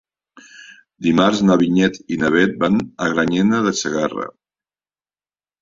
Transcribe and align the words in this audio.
Dimarts 1.07 1.41
na 1.49 1.57
Vinyet 1.63 2.01
i 2.15 2.19
na 2.23 2.31
Bet 2.37 2.57
van 2.63 2.81
a 3.05 3.11
Granyena 3.13 3.63
de 3.69 3.75
Segarra. 3.83 4.29